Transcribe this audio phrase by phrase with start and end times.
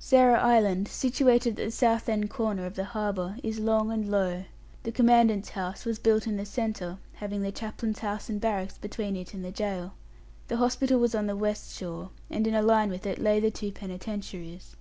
[0.00, 4.42] Sarah Island, situated at the south east corner of the harbour, is long and low.
[4.82, 9.14] The commandant's house was built in the centre, having the chaplain's house and barracks between
[9.14, 9.92] it and the gaol.
[10.48, 13.52] The hospital was on the west shore, and in a line with it lay the
[13.52, 14.74] two penitentiaries.